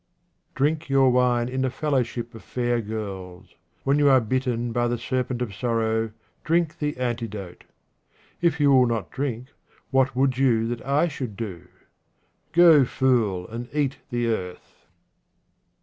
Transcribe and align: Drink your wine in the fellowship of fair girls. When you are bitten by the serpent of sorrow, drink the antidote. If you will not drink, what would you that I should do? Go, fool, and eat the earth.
Drink 0.55 0.89
your 0.89 1.11
wine 1.11 1.47
in 1.47 1.61
the 1.61 1.69
fellowship 1.69 2.33
of 2.33 2.41
fair 2.41 2.81
girls. 2.81 3.53
When 3.83 3.99
you 3.99 4.09
are 4.09 4.19
bitten 4.19 4.71
by 4.71 4.87
the 4.87 4.97
serpent 4.97 5.43
of 5.43 5.53
sorrow, 5.53 6.09
drink 6.43 6.79
the 6.79 6.97
antidote. 6.97 7.65
If 8.41 8.59
you 8.59 8.71
will 8.71 8.87
not 8.87 9.11
drink, 9.11 9.49
what 9.91 10.15
would 10.15 10.39
you 10.39 10.67
that 10.69 10.83
I 10.83 11.07
should 11.07 11.37
do? 11.37 11.67
Go, 12.51 12.83
fool, 12.83 13.47
and 13.49 13.69
eat 13.75 13.99
the 14.09 14.25
earth. 14.25 14.87